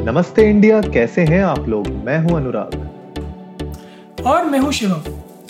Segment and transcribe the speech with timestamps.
[0.00, 1.88] नमस्ते इंडिया कैसे हैं आप लोग?
[2.04, 2.74] मैं हूँ अनुराग।
[4.26, 5.02] और मैं हूँ शिवम।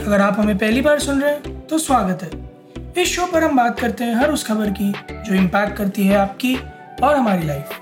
[0.07, 3.57] अगर आप हमें पहली बार सुन रहे हैं तो स्वागत है। इस शो पर हम
[3.57, 6.55] बात करते हैं हर उस खबर की जो इम्पैक्ट करती है आपकी
[7.03, 7.79] और हमारी लाइफ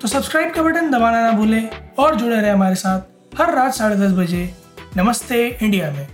[0.00, 1.68] तो सब्सक्राइब का बटन दबाना ना भूलें
[1.98, 4.48] और जुड़े रहे हमारे साथ हर रात साढ़े दस बजे
[4.96, 6.06] नमस्ते इंडिया में।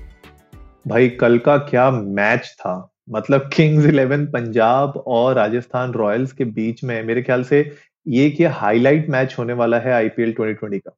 [0.89, 2.91] भाई कल का क्या मैच था?
[3.11, 7.62] मतलब किंग्स इलेवन पंजाब और राजस्थान रॉयल्स के बीच में मेरे ख्याल से
[8.07, 10.97] ये क्या हाईलाइट मैच होने वाला है आईपीएल 2020 का।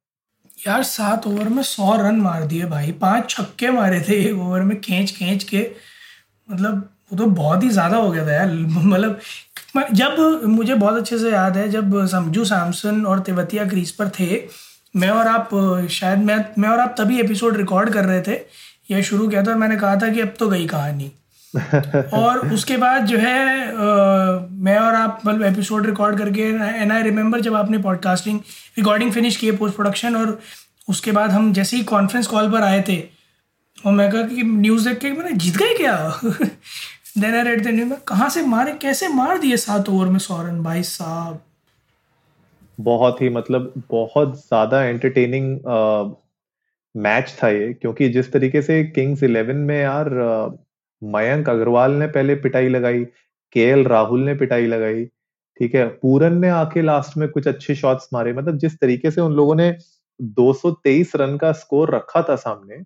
[0.67, 4.61] यार, सात ओवर में सौ रन मार दिए भाई। पाँच छक्के मारे थे एक ओवर
[4.61, 5.67] में खींच खींच के।
[6.49, 8.51] मतलब वो तो बहुत ही ज़्यादा हो गया था यार।
[8.85, 9.19] मतलब
[9.93, 14.41] जब मुझे बहुत अच्छे से याद है, जब समझू सैमसन और तेवतिया क्रीज पर थे,
[14.95, 15.49] मैं और आप
[15.91, 18.39] शायद मैं मैं और आप तभी एपिसोड रिकॉर्ड कर रहे थे।
[18.91, 21.11] यह शुरू किया था और मैंने कहा था कि अब तो गई कहानी।
[22.13, 23.75] और उसके बाद जो है आ,
[24.51, 28.39] मैं और आप मतलब एपिसोड रिकॉर्ड करके एंड आई रिमेंबर जब आपने पॉडकास्टिंग
[28.77, 30.39] रिकॉर्डिंग फिनिश किए पोस्ट प्रोडक्शन और
[30.89, 32.97] उसके बाद हम जैसे ही कॉन्फ्रेंस कॉल पर आए थे
[33.85, 36.19] और मैं कहा कि न्यूज़ देख के मैंने जीत गए क्या?
[37.17, 40.19] Then I read the news में कहाँ से मारे कैसे मार दिए सात ओवर में
[40.19, 41.39] सौ रन भाई साहब?
[42.79, 45.59] बहुत ही मतलब बहुत ज़्यादा एंटरटेनिंग
[46.97, 50.09] मैच था ये क्योंकि जिस तरीके से किंग्स इलेवन में यार
[51.03, 53.05] मयंक अग्रवाल ने पहले पिटाई लगाई
[53.51, 55.05] के राहुल ने पिटाई लगाई
[55.59, 55.87] ठीक है?
[55.87, 59.55] पूरन ने आके लास्ट में कुछ अच्छे शॉट्स मारे। मतलब जिस तरीके से उन लोगों
[59.55, 59.75] ने
[60.21, 62.83] 223 रन का स्कोर रखा था सामने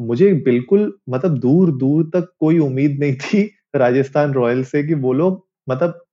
[0.00, 5.12] मुझे बिल्कुल मतलब दूर दूर तक कोई उम्मीद नहीं थी राजस्थान रॉयल से कि वो
[5.12, 6.04] लोग मतलब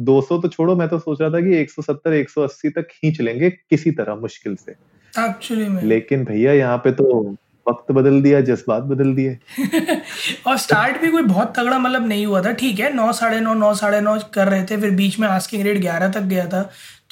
[0.00, 3.90] 200 तो छोड़ो मैं तो सोच रहा था कि 170 180 तक खींच लेंगे किसी
[3.90, 4.72] तरह मुश्किल से।
[5.18, 7.36] एक्चुअली में। लेकिन भैया यहाँ पे तो
[7.68, 9.38] वक्त बदल दिया जज्बात बदल दिए।
[10.46, 13.54] और स्टार्ट भी कोई बहुत तगड़ा मतलब नहीं हुआ था, ठीक है, नौ साढ़े नौ
[13.54, 16.62] नौ साढ़े नौ कर रहे थे, फिर बीच में आस्किंग रेट ग्यारह तक गया था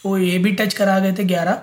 [0.02, 1.60] तो ये भी टच करा गए थे ग्यारह।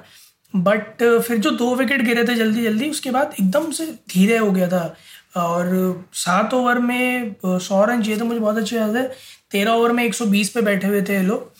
[0.53, 4.51] बट फिर जो दो विकेट गिरे थे जल्दी जल्दी, उसके बाद एकदम से धीरे हो
[4.51, 4.95] गया था।
[5.37, 9.03] और सात ओवर में सौ रन चाहिए थे, मुझे बहुत अच्छे याद है,
[9.51, 11.51] तेरह ओवर में एक सौ बीस पे बैठे हुए थे ये लोग।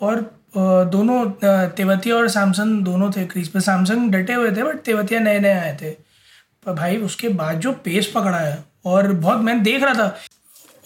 [0.00, 0.20] और
[0.88, 1.24] दोनों
[1.76, 5.52] तेवतिया और सैमसंग दोनों थे क्रीज पे। सैमसंग डटे हुए थे बट तेवतिया नए नए
[5.52, 5.90] आए थे।
[6.66, 10.16] पर भाई उसके बाद जो पेस पकड़ा है और बहुत मैंने देख रहा था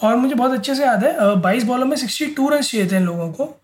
[0.02, 2.96] और मुझे बहुत अच्छे से याद है बाईस बॉलों में सिक्सटी टू रन चाहिए थे
[2.96, 3.54] इन लोगों को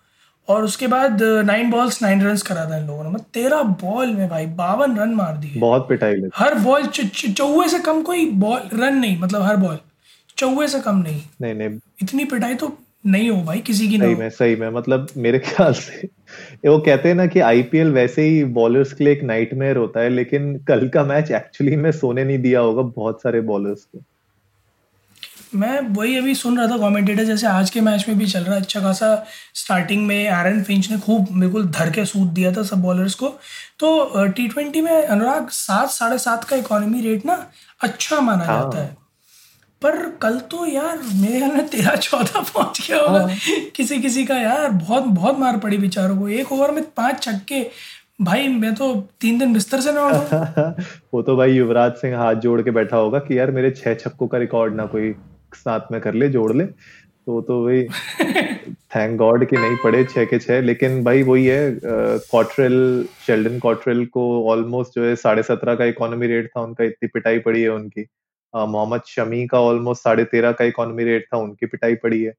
[0.49, 4.13] और उसके बाद नाइन बॉल्स नाइन रन करा था इन लोगों ने। मतलब तेरह बॉल
[4.13, 8.27] में भाई बावन रन मार दिए। बहुत पिटाई लगी। हर बॉल चौवे से कम कोई
[8.31, 9.79] बॉल रन नहीं मतलब हर बॉल
[10.37, 12.77] चौवे से कम नहीं। नहीं नहीं। इतनी पिटाई तो
[13.07, 16.09] नहीं हो भाई किसी की सही में सही में मतलब मेरे ख्याल से
[16.69, 20.09] वो कहते हैं ना कि आईपीएल वैसे ही बॉलर्स के लिए एक नाइटमेयर होता है
[20.09, 24.03] लेकिन कल का मैच एक्चुअली में सोने नहीं दिया होगा बहुत सारे बॉलर्स को।
[25.55, 28.55] मैं वही अभी सुन रहा था कमेंटेटर जैसे आज के मैच में भी चल रहा
[28.55, 32.63] है अच्छा खासा स्टार्टिंग में आरन फिंच ने खूब बिल्कुल धर के सूट दिया था
[32.63, 33.29] सब बॉलर्स को।
[33.79, 37.47] तो टी ट्वेंटी में अनुराग सात साढ़े सात का इकोनॉमी रेट ना
[37.83, 39.04] अच्छा माना हाँ। जाता है।
[39.83, 43.37] पर कल तो यार मेरे ख्याल में तेरह चौदह पहुँच गया होगा। हाँ।
[43.77, 47.63] किसी किसी का यार बहुत बहुत मार पड़ी बेचारों को। एक ओवर में पाँच छक्के।
[48.21, 50.07] भाई मैं तो तीन दिन बिस्तर से ना
[51.15, 54.27] वो तो भाई युवराज सिंह हाथ जोड़ के बैठा होगा कि यार मेरे छह छक्कों
[54.29, 55.15] का रिकॉर्ड ना कोई
[55.55, 57.83] साथ में कर ले जोड़ ले। तो तो भाई
[58.97, 64.05] थैंक गॉड कि नहीं पड़े छह के छह। लेकिन भाई वही है कॉटरेल शेल्डन कॉटरेल
[64.07, 67.69] को ऑलमोस्ट जो है साढ़े सत्रह का इकोनॉमी रेट था उनका इतनी पिटाई पड़ी है
[67.69, 68.07] उनकी।
[68.57, 72.35] मोहम्मद शमी का ऑलमोस्ट साढ़े तेरह का इकोनॉमी रेट था उनकी पिटाई पड़ी है।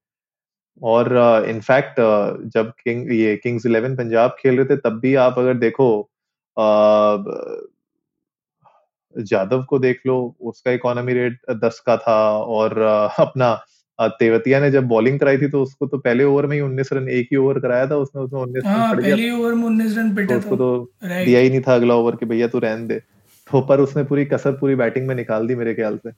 [0.84, 1.16] और
[1.50, 5.36] इनफैक्ट uh, uh, जब किंग ये किंग्स इलेवन पंजाब खेल रहे थे तब भी आप
[5.38, 6.10] अगर देखो
[9.18, 12.82] जादव को देख लो उसका इकोनॉमी रेट दस का था और
[13.20, 13.66] अपना
[14.02, 17.10] तेवतिया ने जब बॉलिंग कराई थी तो उसको तो पहले ओवर में ही उन्नीस रन
[17.10, 20.16] एक ही ओवर कराया था उसने उसमें उन्नीस हाँ, रन पहले ओवर में उन्नीस रन
[20.16, 23.02] पिटे तो उसको तो दिया ही नहीं था अगला ओवर कि भैया तू रहने दे।
[23.52, 26.10] तो पर उसने पूरी कसर पूरी बैटिंग में निकाल दी मेरे ख्याल से।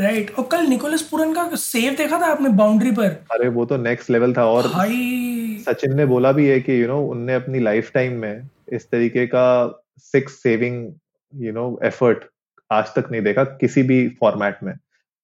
[0.00, 0.38] Right right.
[0.38, 3.04] और कल निकोलस पुरन का सेव देखा था आपने बाउंड्री पर?
[3.04, 6.86] अरे वो तो नेक्स्ट लेवल था और भाई। सचिन ने बोला भी है कि यू
[6.86, 10.92] नो उनने अपनी लाइफ टाइम में इस तरीके का six saving
[11.34, 12.24] you know effort
[12.70, 14.74] आज तक नहीं देखा किसी भी फॉर्मेट में।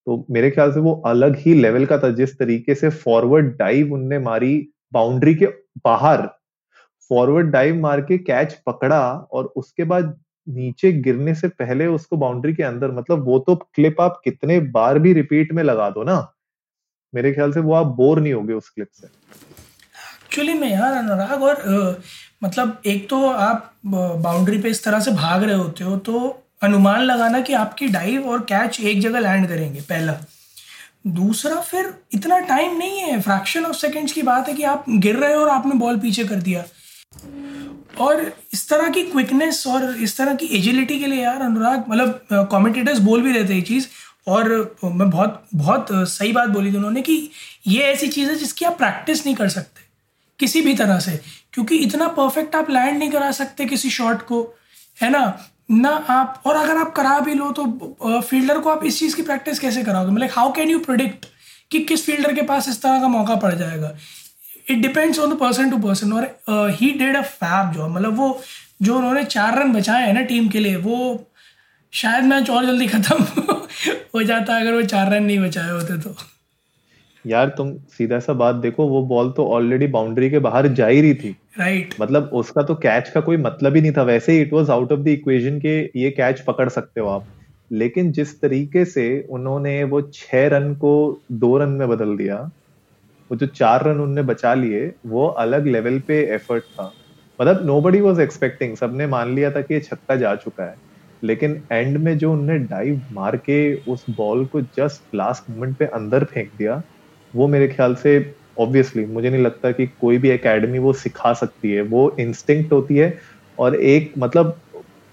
[0.07, 3.93] तो मेरे ख्याल से वो अलग ही लेवल का था जिस तरीके से फॉरवर्ड डाइव
[3.93, 5.45] उनने मारी बाउंड्री के
[5.85, 6.27] बाहर।
[7.11, 12.53] फॉरवर्ड डाइव मार के कैच पकड़ा और उसके बाद नीचे गिरने से पहले उसको बाउंड्री
[12.53, 16.17] के अंदर मतलब वो तो क्लिप आप कितने बार भी रिपीट में लगा दो ना।
[17.13, 21.43] मेरे ख्याल से वो आप बोर नहीं होगे उस क्लिप से। एक्चुअली में यार अनुराग
[21.43, 21.93] और आ,
[22.43, 27.01] मतलब एक तो आप बाउंड्री पे इस तरह से भाग रहे होते हो तो अनुमान
[27.01, 30.17] लगाना कि आपकी डाइव और कैच एक जगह लैंड करेंगे पहला।
[31.07, 35.15] दूसरा फिर इतना टाइम नहीं है फ्रैक्शन ऑफ़ सेकंड्स की बात है कि आप गिर
[35.15, 36.63] रहे हो और आपने बॉल पीछे कर दिया।
[37.99, 38.21] और
[38.53, 42.99] इस तरह की क्विकनेस और इस तरह की एजिलिटी के लिए यार अनुराग मतलब कमेंटेटर्स
[43.01, 43.87] बोल भी रहे थे ये चीज़,
[44.27, 44.49] और
[44.85, 47.29] मैं बहुत बहुत सही बात बोली थी उन्होंने कि
[47.67, 49.81] ये ऐसी चीज़ है जिसकी आप प्रैक्टिस नहीं कर सकते,
[50.39, 51.19] किसी भी तरह से,
[51.53, 54.41] क्योंकि इतना परफेक्ट आप लैंड नहीं करा सकते किसी शॉट को,
[54.97, 55.37] है ना?
[55.71, 59.21] ना आप, और अगर आप करा भी लो तो फील्डर को आप इस चीज़ की
[59.21, 60.11] प्रैक्टिस कैसे कराओगे?
[60.11, 61.25] मतलब हाउ कैन यू प्रोडिक्ट
[61.71, 63.95] कि किस फील्डर के पास इस तरह का मौका पड़ जाएगा?
[64.67, 68.39] It depends on the person to person और he did a fab job मतलब वो
[68.81, 70.99] जो उन्होंने चार रन बचाए हैं ना टीम के लिए वो
[71.93, 73.23] शायद मैच और जल्दी ख़त्म
[74.15, 76.15] हो जाता अगर वो चार रन नहीं बचाए होते तो।
[77.25, 81.01] यार तुम सीधा सा बात देखो वो बॉल तो ऑलरेडी बाउंड्री के बाहर जा ही
[81.01, 82.01] रही थी। Right right.
[82.01, 84.91] मतलब उसका तो कैच का कोई मतलब ही नहीं था। वैसे ही it was out
[84.91, 87.27] of the equation के ये कैच पकड़ सकते हो आप।
[87.71, 90.93] लेकिन जिस तरीके से उन्होंने वो छह रन को
[91.31, 92.37] दो रन में बदल दिया
[93.33, 96.93] वो जो चार रन उनने बचा लिए, वो अलग लेवल पे एफर्ट था।
[97.41, 100.75] मतलब नो बडी वॉज़ एक्सपेक्टिंग सबने मान लिया था कि ये छक्का जा चुका है।
[101.23, 105.85] लेकिन एंड में जो उनने डाइव मार के उस बॉल को जस्ट लास्ट मोमेंट पे
[105.85, 106.83] अंदर फेंक दिया,
[107.35, 111.71] वो मेरे ख्याल से ऑब्वियसली मुझे नहीं लगता कि कोई भी एकेडमी वो सिखा सकती
[111.71, 113.17] है। वो इंस्टिंक्ट होती है
[113.59, 114.57] और एक मतलब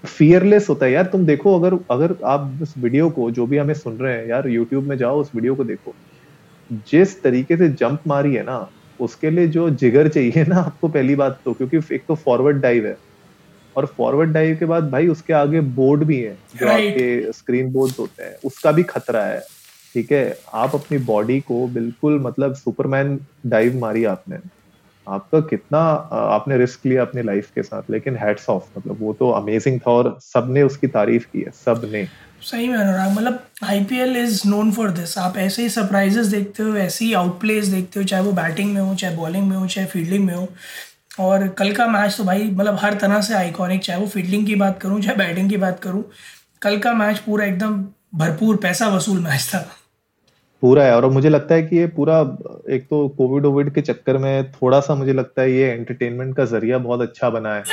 [0.05, 3.73] फियरलेस होता है। यार तुम देखो, अगर अगर आप उस वीडियो को जो भी हमें
[3.73, 5.95] सुन रहे हैं, यार यूट्यूब में जाओ, उस वीडियो को देखो।
[6.71, 8.69] जिस तरीके से जंप मारी है ना
[8.99, 12.85] उसके लिए जो जिगर चाहिए ना आपको पहली बात तो क्योंकि एक तो फॉरवर्ड डाइव
[12.85, 12.97] है।
[13.75, 16.87] और फॉरवर्ड डाइव के बाद भाई उसके आगे बोर्ड भी है जो right.
[16.87, 19.39] आपके स्क्रीन बोर्ड होते हैं उसका भी खतरा है
[19.93, 20.37] ठीक है?
[20.53, 24.37] आप अपनी बॉडी को बिल्कुल मतलब सुपरमैन डाइव मारी आपने।
[25.07, 25.79] आपका कितना
[26.33, 29.91] आपने रिस्क लिया अपनी लाइफ के साथ, लेकिन हेड्स ऑफ़ मतलब वो तो अमेजिंग था
[29.91, 32.07] और सबने उसकी तारीफ़ की है, सबने।
[32.41, 36.75] सही में अनुराग मतलब IPL is known for this आप ऐसे ही सरप्राइजेस देखते हो,
[36.75, 39.67] ऐसे ही आउट प्लेस देखते हो, चाहे वो बैटिंग में हो, चाहे बॉलिंग में हो,
[39.67, 40.47] चाहे फील्डिंग में हो।
[41.19, 44.55] और कल का मैच तो भाई मतलब हर तरह से आइकॉनिक चाहे वो फील्डिंग की
[44.55, 46.03] बात करूँ, चाहे बैटिंग की बात करूँ,
[46.61, 47.83] कल का मैच पूरा एकदम
[48.15, 49.67] भरपूर पैसा वसूल मैच था।
[50.61, 52.37] पूरा है और मुझे लगता है कि ये पूरा
[52.69, 56.45] एक तो कोविड ओविड के चक्कर में थोड़ा सा मुझे लगता है ये एंटरटेनमेंट का
[56.45, 57.63] ज़रिया बहुत अच्छा बना है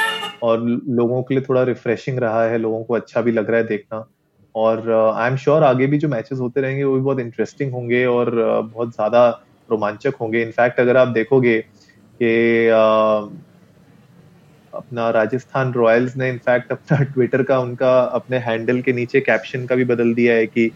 [0.43, 3.67] और लोगों के लिए थोड़ा रिफ्रेशिंग रहा है लोगों को अच्छा भी लग रहा है
[3.67, 4.07] देखना
[4.55, 8.07] और आई एम श्योर आगे भी जो मैचेस होते रहेंगे वो भी बहुत इंटरेस्टिंग होंगे
[8.07, 9.29] और uh, बहुत ज़्यादा
[9.71, 11.59] रोमांचक होंगे। इनफैक्ट अगर आप देखोगे
[12.21, 13.33] कि uh,
[14.75, 19.75] अपना राजस्थान रॉयल्स ने इनफैक्ट अपना ट्विटर का उनका अपने हैंडल के नीचे कैप्शन का
[19.75, 20.71] भी बदल दिया है कि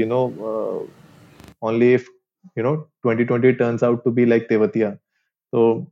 [0.00, 0.26] you know
[1.64, 2.02] only if,
[2.58, 2.76] you know
[3.06, 4.90] 2020 turns out to be like Tewatia
[5.54, 5.86] तो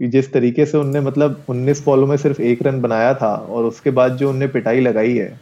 [0.00, 3.90] जिस तरीके से उनने मतलब 19 बॉलों में सिर्फ़ एक रन बनाया था और उसके
[3.90, 5.40] बाद जो उनने पिटाई लगाई है,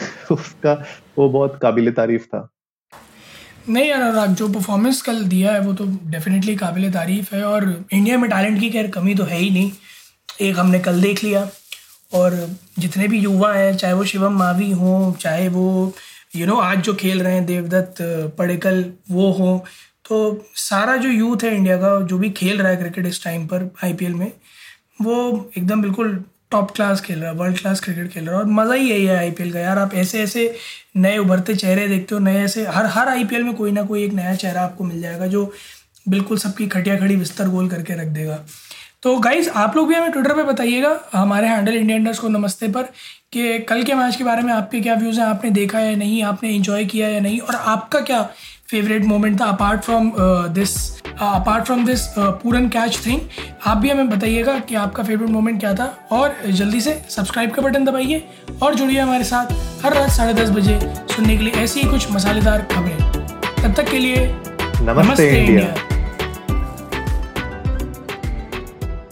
[0.32, 0.84] उसका
[1.18, 2.50] वो बहुत काबिल तारीफ़ था।
[3.68, 7.84] नहीं यार अनुराग जो परफॉर्मेंस कल दिया है, वो तो डेफिनेटली काबिल तारीफ़ है और
[7.92, 9.72] इंडिया में टैलेंट की खैर कमी तो है ही नहीं।
[10.40, 11.50] एक हमने कल देख लिया
[12.14, 15.92] और जितने भी युवा हैं, चाहे वो शिवम मावी हों, चाहे वो
[16.34, 17.96] यू नो आज जो खेल रहे हैं देवदत्त,
[18.38, 19.64] पड़ेकल, वो हो
[20.04, 23.46] तो सारा जो यूथ है इंडिया का, जो भी खेल रहा है क्रिकेट इस टाइम
[23.46, 24.32] पर आईपीएल में,
[25.02, 28.50] वो एकदम बिल्कुल टॉप क्लास खेल रहा है वर्ल्ड क्लास क्रिकेट खेल रहा है, और
[28.50, 30.54] मज़ा ही यही है आईपीएल का यार। आप ऐसे ऐसे
[30.96, 34.12] नए उभरते चेहरे देखते हो, नए ऐसे, हर हर आईपीएल में कोई ना कोई एक
[34.12, 35.52] नया चेहरा आपको मिल जाएगा, जो
[36.08, 38.44] बिल्कुल सबकी खटिया खड़ी बिस्तर गोल करके रख देगा।
[39.04, 42.68] तो गाइज़ आप लोग भी हमें ट्विटर पे बताइएगा हमारे हैंडल इंडिया इंडर्स को नमस्ते
[42.68, 42.82] पर
[43.32, 46.22] कि कल के मैच के बारे में आपके क्या व्यूज़ हैं आपने देखा या नहीं
[46.24, 48.22] आपने इन्जॉय किया या नहीं और आपका क्या
[48.70, 50.10] फेवरेट मोमेंट था apart from
[50.54, 53.20] this apart from this Pooran catch thing
[53.66, 57.62] आप भी हमें बताइएगा कि आपका फेवरेट मोमेंट क्या था और जल्दी से सब्सक्राइब का
[57.62, 58.24] बटन दबाइए
[58.62, 59.52] और जुड़िए हमारे साथ
[59.84, 60.80] हर रात साढ़े दस बजे
[61.16, 62.98] सुनने के लिए ऐसी ही कुछ मसालेदार खबरें
[63.62, 65.93] तब तक के लिए नमस्ते, नमस्ते इंडिया, इंडिया।